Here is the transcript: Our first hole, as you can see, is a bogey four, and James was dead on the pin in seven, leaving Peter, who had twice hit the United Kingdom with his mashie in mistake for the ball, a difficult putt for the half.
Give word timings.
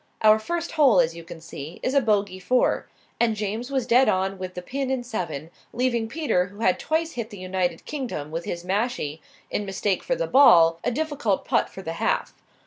Our 0.23 0.39
first 0.39 0.71
hole, 0.71 0.99
as 0.99 1.15
you 1.15 1.23
can 1.23 1.39
see, 1.41 1.79
is 1.83 1.93
a 1.93 2.01
bogey 2.01 2.39
four, 2.39 2.89
and 3.19 3.35
James 3.35 3.69
was 3.69 3.85
dead 3.85 4.09
on 4.09 4.35
the 4.39 4.61
pin 4.63 4.89
in 4.89 5.03
seven, 5.03 5.51
leaving 5.73 6.07
Peter, 6.09 6.47
who 6.47 6.61
had 6.61 6.79
twice 6.79 7.11
hit 7.11 7.29
the 7.29 7.37
United 7.37 7.85
Kingdom 7.85 8.31
with 8.31 8.45
his 8.45 8.65
mashie 8.65 9.21
in 9.51 9.63
mistake 9.63 10.01
for 10.01 10.15
the 10.15 10.25
ball, 10.25 10.79
a 10.83 10.89
difficult 10.89 11.45
putt 11.45 11.69
for 11.69 11.83
the 11.83 11.93
half. 12.01 12.33